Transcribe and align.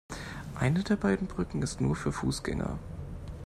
Eine 0.59 0.81
der 0.83 0.95
beiden 0.95 1.27
Brücken 1.27 1.61
ist 1.61 1.79
nur 1.79 1.95
für 1.95 2.11
Fußgänger. 2.11 2.79